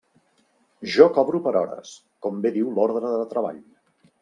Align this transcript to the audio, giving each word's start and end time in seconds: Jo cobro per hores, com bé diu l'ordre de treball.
Jo 0.93 1.07
cobro 1.17 1.41
per 1.49 1.53
hores, 1.61 1.93
com 2.27 2.41
bé 2.47 2.55
diu 2.59 2.73
l'ordre 2.79 3.15
de 3.19 3.31
treball. 3.37 3.63